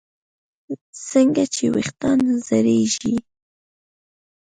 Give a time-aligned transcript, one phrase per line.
[1.09, 3.15] څنګه چې ویښتان زړېږي